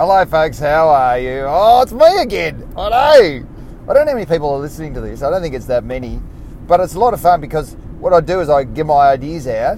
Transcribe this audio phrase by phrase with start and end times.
[0.00, 0.58] Hello, folks.
[0.58, 1.44] How are you?
[1.46, 2.66] Oh, it's me again.
[2.74, 3.46] I know.
[3.86, 5.22] I don't know how many people are listening to this.
[5.22, 6.22] I don't think it's that many,
[6.66, 9.46] but it's a lot of fun because what I do is I give my ideas
[9.46, 9.76] out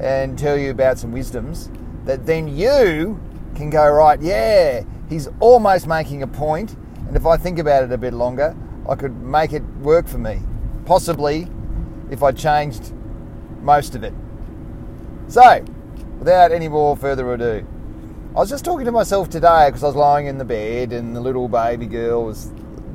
[0.00, 1.68] and tell you about some wisdoms
[2.06, 3.20] that then you
[3.56, 4.18] can go right.
[4.22, 6.74] Yeah, he's almost making a point,
[7.06, 8.56] and if I think about it a bit longer,
[8.88, 10.40] I could make it work for me.
[10.86, 11.46] Possibly,
[12.10, 12.94] if I changed
[13.60, 14.14] most of it.
[15.26, 15.62] So,
[16.18, 17.66] without any more further ado,
[18.38, 21.16] I was just talking to myself today because I was lying in the bed and
[21.16, 22.52] the little baby girl was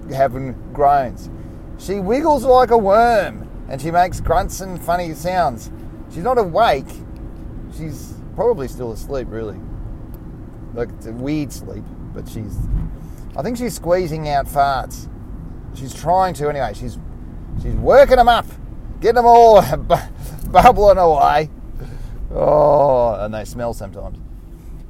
[0.09, 1.29] having groans.
[1.77, 5.69] She wiggles like a worm and she makes grunts and funny sounds.
[6.13, 6.87] She's not awake.
[7.77, 9.59] She's probably still asleep, really.
[10.73, 11.83] Like it's a weird sleep,
[12.13, 12.57] but she's.
[13.35, 15.09] I think she's squeezing out farts.
[15.75, 16.71] She's trying to anyway.
[16.73, 16.97] She's
[17.61, 18.45] she's working them up,
[19.01, 19.61] getting them all
[20.47, 21.49] bubbling away.
[22.33, 24.19] Oh, and they smell sometimes.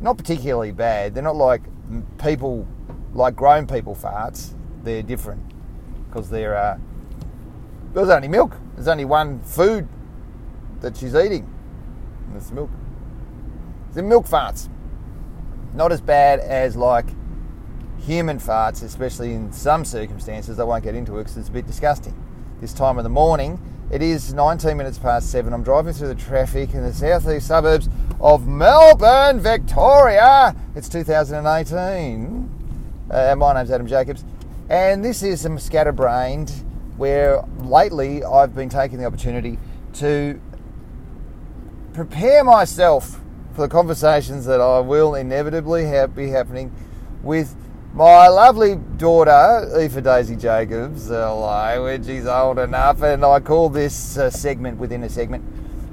[0.03, 1.16] Not particularly bad.
[1.16, 1.62] They're not like
[2.21, 2.67] people,
[3.13, 4.54] like grown people farts.
[4.84, 5.41] They're different
[6.09, 6.57] because they're.
[6.57, 6.77] Uh,
[7.93, 8.57] there's only milk.
[8.76, 9.87] There's only one food
[10.81, 11.49] that she's eating,
[12.27, 12.70] and it's milk.
[13.93, 14.68] The milk farts.
[15.74, 17.05] Not as bad as like
[17.99, 20.59] human farts, especially in some circumstances.
[20.59, 22.13] I won't get into it because it's a bit disgusting.
[22.59, 23.57] This time of the morning,
[23.90, 25.54] it is 19 minutes past seven.
[25.54, 27.87] I'm driving through the traffic in the southeast suburbs
[28.24, 30.55] of Melbourne, Victoria.
[30.76, 32.49] It's 2018.
[33.12, 34.24] Uh, my name's Adam Jacobs,
[34.70, 36.49] and this is some scatterbrained
[36.96, 39.60] where lately I've been taking the opportunity
[39.96, 40.40] to
[41.91, 43.20] prepare myself
[43.55, 46.74] for the conversations that I will inevitably have, be happening
[47.24, 47.54] with
[47.93, 54.15] my lovely daughter, Aoife Daisy Jacobs, hello, when she's old enough, and I call this
[54.15, 55.43] a segment within a segment,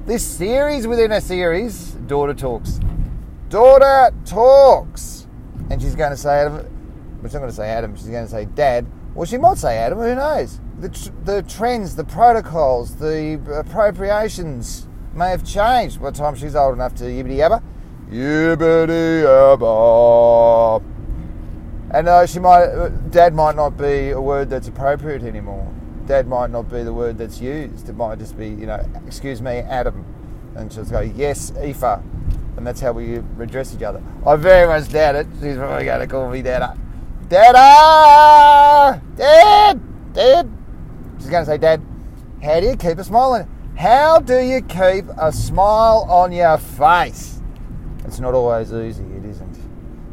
[0.06, 2.80] this series within a series, Daughter Talks.
[3.48, 5.26] Daughter Talks!
[5.70, 6.66] And she's going to say, Adam,
[7.22, 8.86] she's not going to say Adam, she's going to say Dad.
[9.14, 10.60] Well, she might say Adam, who knows?
[10.78, 16.74] The, the trends, the protocols, the appropriations may have changed by the time she's old
[16.74, 17.62] enough to yibbity yabba.
[18.10, 20.82] Yibbity yabba.
[21.92, 25.72] And uh, she might, uh, dad might not be a word that's appropriate anymore.
[26.06, 27.88] Dad might not be the word that's used.
[27.88, 30.04] It might just be, you know, excuse me, Adam.
[30.56, 32.02] And she'll go, yes, Aoife.
[32.56, 34.02] And that's how we address each other.
[34.26, 35.26] I very much doubt it.
[35.40, 36.76] She's probably going to call me Dada.
[37.28, 39.00] Dada!
[39.16, 40.12] Dad!
[40.12, 40.50] Dad!
[41.18, 41.80] She's going to say, Dad,
[42.42, 46.58] how do you keep a smile on How do you keep a smile on your
[46.58, 47.40] face?
[48.04, 49.58] It's not always easy, it isn't.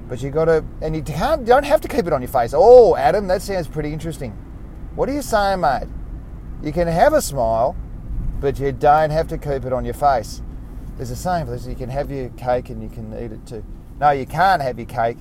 [0.08, 2.30] But you got to, and you can't, you don't have to keep it on your
[2.30, 2.53] face.
[2.56, 4.38] Oh, Adam, that sounds pretty interesting.
[4.97, 5.88] What are you saying, mate?
[6.63, 7.75] You can have a smile,
[8.41, 10.41] but you don't have to keep it on your face.
[10.96, 13.46] There's a saying for this: you can have your cake and you can eat it
[13.46, 13.63] too.
[14.00, 15.19] No, you can't have your cake.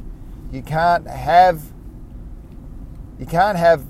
[0.50, 1.60] You can't have.
[3.19, 3.84] You can't have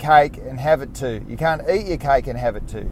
[0.00, 1.24] cake and have it too.
[1.28, 2.90] You can't eat your cake and have it too.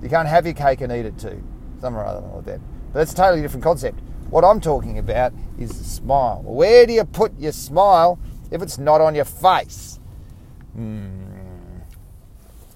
[0.00, 1.42] You can't have your cake and eat it too.
[1.80, 2.60] Something or other like that.
[2.92, 3.98] But that's a totally different concept.
[4.30, 6.42] What I'm talking about is the smile.
[6.44, 8.20] Where do you put your smile
[8.52, 9.98] if it's not on your face?
[10.74, 11.29] Hmm.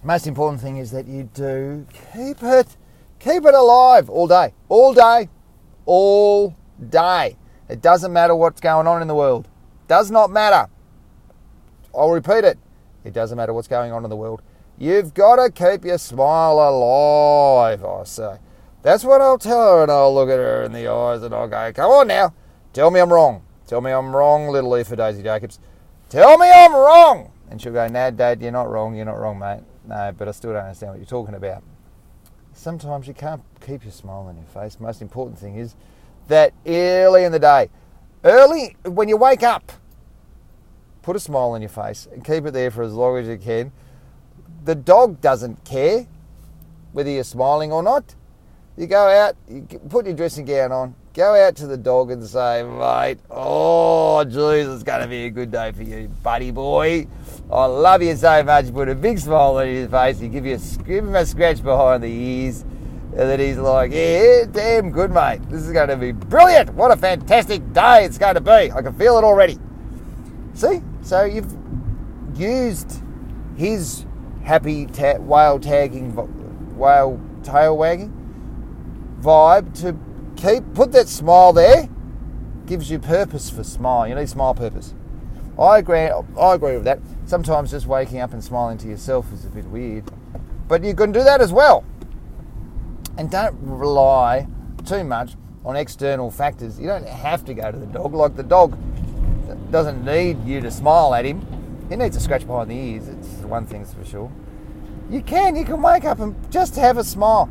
[0.05, 2.77] Most important thing is that you do keep it,
[3.19, 5.31] keep it alive all day, all day,
[5.87, 6.55] all
[6.91, 7.39] day.
[7.71, 9.49] It doesn't matter what's going on in the world.
[9.89, 10.69] Does not matter.
[11.95, 12.59] I'll repeat it.
[13.03, 14.43] It doesn't matter what's going on in the world.
[14.77, 18.37] You've got to keep your smile alive, I say.
[18.83, 21.49] That's what I'll tell her, and I'll look at her in the eyes and I'll
[21.49, 22.35] go, Come on now,
[22.75, 23.43] tell me I'm wrong.
[23.67, 25.59] Tell me I'm wrong, little Aoife Daisy Jacobs.
[26.11, 27.31] Tell me I'm wrong.
[27.49, 29.63] And she'll go, Nah, Dad, you're not wrong, you're not wrong, mate.
[29.87, 31.63] No, but I still don't understand what you're talking about.
[32.53, 34.79] Sometimes you can't keep your smile on your face.
[34.81, 35.75] Most important thing is
[36.29, 37.69] that early in the day,
[38.23, 39.73] early when you wake up,
[41.03, 43.37] put a smile on your face and keep it there for as long as you
[43.37, 43.73] can.
[44.65, 46.07] The dog doesn't care
[46.93, 48.15] whether you're smiling or not.
[48.77, 52.25] You go out, you put your dressing gown on, go out to the dog and
[52.25, 57.07] say, mate, oh, geez, it's going to be a good day for you, buddy boy.
[57.51, 58.73] I love you so much.
[58.73, 60.21] Put a big smile on his face.
[60.21, 62.63] You give, you a, give him a scratch behind the ears.
[62.63, 65.41] And then he's like, yeah, damn good, mate.
[65.49, 66.75] This is going to be brilliant.
[66.75, 68.51] What a fantastic day it's going to be.
[68.73, 69.59] I can feel it already.
[70.55, 70.83] See?
[71.03, 71.55] So you've
[72.35, 73.01] used
[73.57, 74.05] his
[74.43, 76.15] happy ta- whale tagging,
[76.77, 78.25] whale tail wagging
[79.25, 79.97] vibe to
[80.37, 81.89] keep put that smile there.
[82.67, 84.07] Gives you purpose for smile.
[84.07, 84.95] You need smile purpose.
[85.59, 86.01] I agree.
[86.01, 87.01] I agree with that.
[87.27, 90.05] Sometimes just waking up and smiling to yourself is a bit weird,
[90.69, 91.85] but you can do that as well.
[93.17, 94.47] And don't rely
[94.85, 95.35] too much
[95.65, 96.79] on external factors.
[96.79, 98.13] You don't have to go to the dog.
[98.13, 98.77] Like the dog,
[99.71, 101.45] doesn't need you to smile at him.
[101.89, 103.09] He needs a scratch behind the ears.
[103.09, 104.31] It's one thing's for sure.
[105.11, 105.57] You can.
[105.57, 107.49] You can wake up and just have a smile.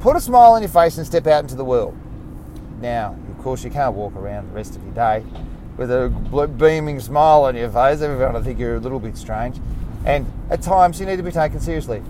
[0.00, 1.96] Put a smile on your face and step out into the world.
[2.80, 5.24] Now, of course, you can't walk around the rest of your day
[5.76, 6.08] with a
[6.58, 8.00] beaming smile on your face.
[8.00, 9.58] Everyone will think you're a little bit strange.
[10.04, 12.02] And at times, you need to be taken seriously.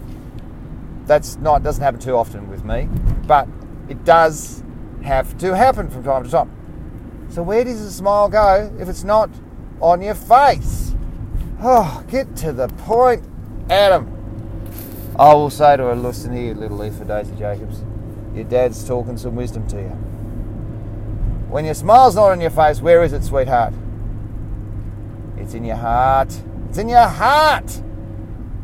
[1.07, 2.89] That's not doesn't happen too often with me,
[3.27, 3.47] but
[3.89, 4.63] it does
[5.03, 6.51] have to happen from time to time.
[7.29, 9.31] So where does the smile go if it's not
[9.81, 10.95] on your face?
[11.61, 13.23] Oh, get to the point,
[13.71, 14.11] Adam.
[15.19, 17.83] I will say to her, listen here, little Aoife Daisy Jacobs,
[18.35, 20.14] your dad's talking some wisdom to you.
[21.49, 23.75] When your smile's not on your face, where is it, sweetheart?
[25.37, 26.35] It's in your heart.
[26.69, 27.83] It's in your heart.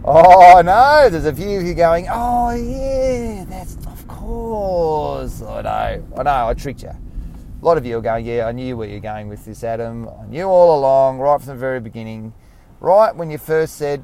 [0.05, 5.43] Oh no, there's a few of you going, oh yeah, that's of course.
[5.43, 6.88] I know, I know, I tricked you.
[6.88, 10.09] A lot of you are going, yeah, I knew where you're going with this, Adam.
[10.09, 12.33] I knew all along, right from the very beginning.
[12.81, 14.03] Right when you first said,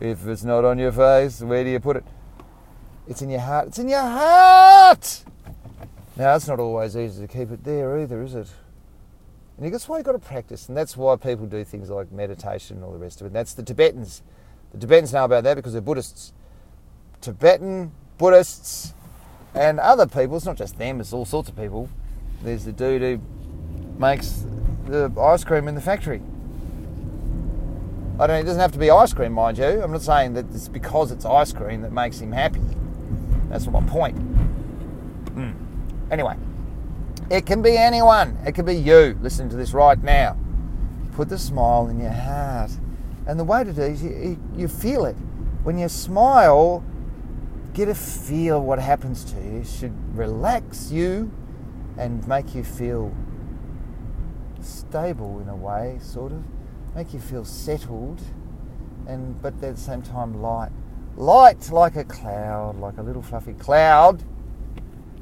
[0.00, 2.04] if it's not on your face, where do you put it?
[3.06, 3.68] It's in your heart.
[3.68, 5.24] It's in your heart!
[6.18, 8.48] Now, it's not always easy to keep it there either, is it?
[9.56, 10.68] And that's why you've got to practice.
[10.68, 13.28] And that's why people do things like meditation and all the rest of it.
[13.28, 14.22] And that's the Tibetans.
[14.72, 16.32] The Tibetans know about that because they're Buddhists.
[17.20, 18.94] Tibetan Buddhists
[19.54, 21.88] and other people, it's not just them, it's all sorts of people.
[22.42, 23.20] There's the dude who
[23.98, 24.44] makes
[24.86, 26.20] the ice cream in the factory.
[28.20, 28.40] I don't.
[28.40, 29.64] It doesn't have to be ice cream, mind you.
[29.64, 32.60] I'm not saying that it's because it's ice cream that makes him happy.
[33.48, 34.37] That's not my point.
[36.10, 36.36] Anyway,
[37.30, 38.38] it can be anyone.
[38.46, 40.36] It can be you listening to this right now.
[41.12, 42.70] Put the smile in your heart,
[43.26, 45.16] and the way to do is you, you feel it.
[45.64, 46.82] When you smile,
[47.74, 49.60] get a feel what happens to you.
[49.60, 51.30] It should relax you
[51.98, 53.14] and make you feel
[54.60, 56.42] stable in a way, sort of
[56.94, 58.22] make you feel settled,
[59.06, 60.70] and but at the same time light.
[61.16, 64.22] Light like a cloud, like a little fluffy cloud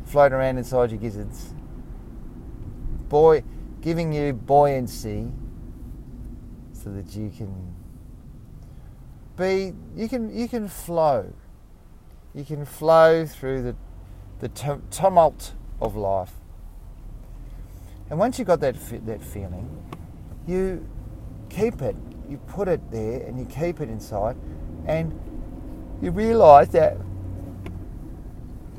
[0.06, 1.52] floating around inside your gizzards.
[3.08, 3.42] Boy,
[3.82, 5.30] giving you buoyancy
[6.72, 7.74] so that you can
[9.36, 11.32] be, you can, you can flow.
[12.34, 13.76] You can flow through the,
[14.40, 16.32] the tumult of life.
[18.08, 18.76] And once you've got that,
[19.06, 19.68] that feeling,
[20.46, 20.88] you
[21.48, 21.96] keep it.
[22.28, 24.36] You put it there and you keep it inside,
[24.86, 25.18] and
[26.02, 26.96] you realise that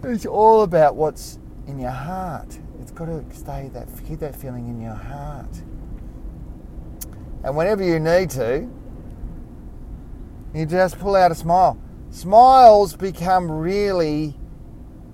[0.10, 2.58] it's all about what's in your heart.
[2.82, 5.62] It's got to stay that keep that feeling in your heart.
[7.44, 8.68] And whenever you need to,
[10.54, 11.78] you just pull out a smile.
[12.10, 14.36] Smiles become really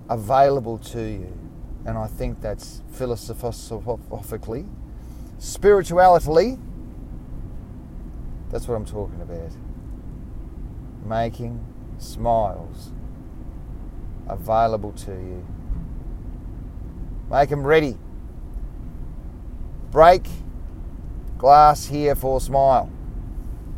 [0.09, 1.37] available to you.
[1.85, 4.65] And I think that's philosophically,
[5.37, 6.57] spirituality,
[8.49, 9.51] that's what I'm talking about.
[11.05, 11.65] Making
[11.97, 12.92] smiles
[14.27, 15.45] available to you.
[17.29, 17.97] Make them ready.
[19.91, 20.27] Break
[21.37, 22.91] glass here for smile.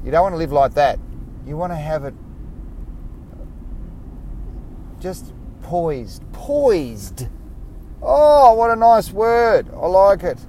[0.04, 1.00] You don't want to live like that.
[1.46, 2.14] You want to have it
[5.00, 6.24] just poised.
[6.32, 7.28] Poised.
[8.02, 9.68] Oh, what a nice word.
[9.74, 10.40] I like it.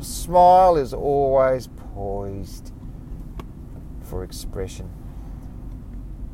[0.00, 2.72] Smile is always poised
[4.02, 4.90] for expression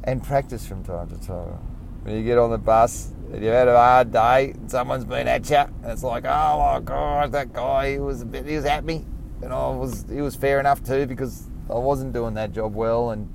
[0.05, 1.78] and practice from time to time.
[2.09, 5.29] When you get on the bus and you've had a hard day and someone's been
[5.29, 8.57] at you, and it's like, oh my god, that guy he was a bit, he
[8.57, 9.05] was at me,
[9.43, 13.11] and I was, he was fair enough too because I wasn't doing that job well,
[13.11, 13.31] and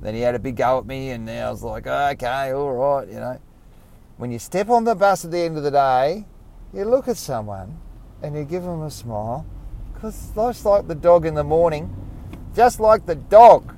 [0.00, 2.72] then he had a big go at me, and now I was like, okay, all
[2.72, 3.38] right, you know.
[4.16, 6.24] When you step on the bus at the end of the day,
[6.72, 7.78] you look at someone
[8.22, 9.44] and you give them a smile,
[9.92, 11.94] because just like the dog in the morning,
[12.54, 13.74] just like the dog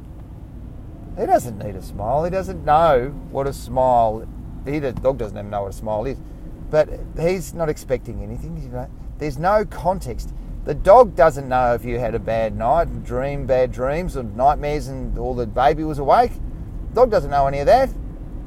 [1.18, 2.24] he doesn't need a smile.
[2.24, 4.28] He doesn't know what a smile.
[4.68, 6.18] He the dog doesn't even know what a smile is,
[6.70, 8.60] but he's not expecting anything.
[8.60, 10.32] You know, there's no context.
[10.64, 14.88] The dog doesn't know if you had a bad night, dream bad dreams or nightmares,
[14.88, 16.32] and all the baby was awake.
[16.88, 17.88] The dog doesn't know any of that.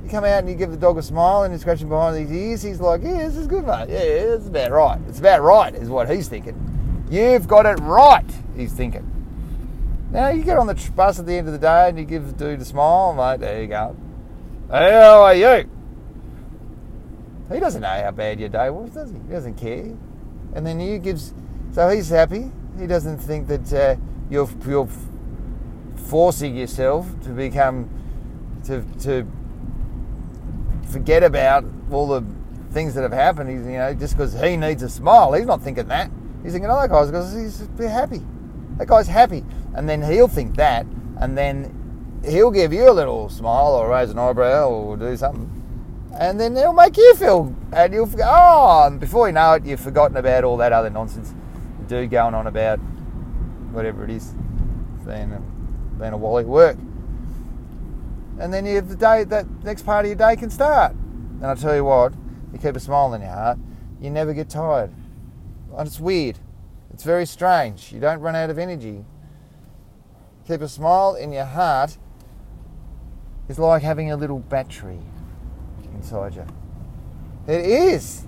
[0.03, 2.31] You come out and you give the dog a smile and he's scratching behind his
[2.31, 2.61] ears.
[2.61, 3.87] He's like, "Yeah, this is good, mate.
[3.89, 4.99] Yeah, it's about right.
[5.07, 7.05] It's about right," is what he's thinking.
[7.09, 8.29] You've got it right.
[8.55, 9.09] He's thinking.
[10.11, 12.25] Now you get on the bus at the end of the day and you give
[12.25, 13.39] the dude a smile, mate.
[13.39, 13.95] There you go.
[14.69, 15.69] How are you?
[17.51, 19.17] He doesn't know how bad your day was, does he?
[19.17, 19.95] He doesn't care.
[20.53, 21.33] And then you gives,
[21.71, 22.51] so he's happy.
[22.79, 23.95] He doesn't think that uh,
[24.29, 24.87] you're you're
[25.95, 27.89] forcing yourself to become
[28.65, 29.27] to to
[30.91, 32.23] forget about all the
[32.71, 33.49] things that have happened.
[33.49, 36.11] He's you know just because he needs a smile, he's not thinking that.
[36.43, 38.21] He's thinking, oh, that guy's because he's happy.
[38.77, 39.43] That guy's happy.
[39.75, 40.85] And then he'll think that,
[41.19, 45.58] and then he'll give you a little smile or raise an eyebrow or do something.
[46.17, 49.65] And then he'll make you feel, and you'll forget, oh, and before you know it,
[49.65, 51.33] you've forgotten about all that other nonsense.
[51.87, 52.79] Dude going on about
[53.71, 54.33] whatever it is,
[55.05, 55.41] being a,
[55.99, 56.77] being a wally work.
[58.39, 60.93] And then you have the day, that next part of your day can start.
[60.93, 62.13] And I tell you what,
[62.51, 63.59] you keep a smile in your heart,
[64.01, 64.91] you never get tired.
[65.77, 66.39] And it's weird.
[66.91, 67.91] It's very strange.
[67.91, 69.05] You don't run out of energy.
[70.47, 71.97] Keep a smile in your heart
[73.47, 74.99] is like having a little battery
[75.99, 76.45] inside you.
[77.47, 78.25] It is.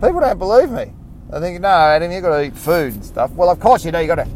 [0.00, 0.92] People don't believe me.
[1.30, 3.30] They think, no, Adam, you've got to eat food and stuff.
[3.32, 4.00] Well, of course you do.
[4.00, 4.28] You got to,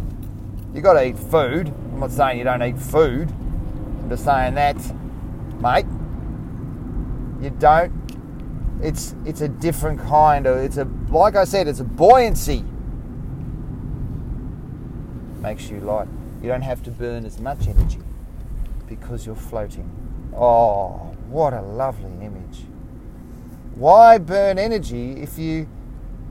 [0.75, 1.69] you got to eat food.
[1.69, 3.31] I'm not saying you don't eat food.
[3.31, 4.77] I'm just saying that,
[5.61, 5.87] mate.
[7.43, 7.93] You don't.
[8.83, 10.59] It's it's a different kind of.
[10.59, 11.69] It's a like I said.
[11.69, 12.65] It's a buoyancy.
[15.41, 16.09] Makes you light.
[16.43, 18.01] You don't have to burn as much energy
[18.89, 19.89] because you're floating.
[20.35, 22.65] Oh, what a lovely image.
[23.75, 25.69] Why burn energy if you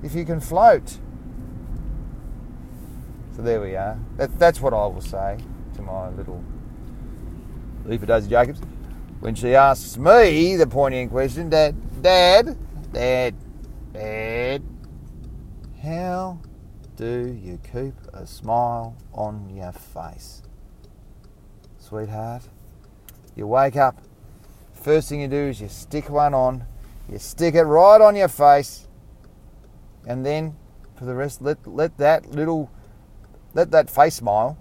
[0.03, 0.99] if you can float?
[3.35, 3.97] So there we are.
[4.17, 5.37] That, that's what I will say
[5.75, 6.43] to my little
[7.87, 8.61] Aoife Daisy Jacobs
[9.21, 12.57] when she asks me the poignant question, Dad, Dad,
[12.91, 13.35] Dad,
[13.93, 14.63] Dad,
[15.83, 16.39] how
[16.95, 20.41] do you keep a smile on your face?
[21.77, 22.43] Sweetheart,
[23.35, 24.01] you wake up,
[24.73, 26.65] first thing you do is you stick one on,
[27.11, 28.87] you stick it right on your face,
[30.07, 30.55] and then
[30.95, 32.71] for the rest, let, let that little,
[33.53, 34.57] let that face smile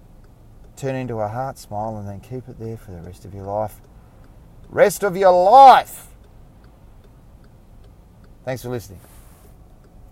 [0.75, 3.45] turn into a heart smile and then keep it there for the rest of your
[3.45, 3.79] life.
[4.69, 6.07] Rest of your life.
[8.43, 8.99] Thanks for listening.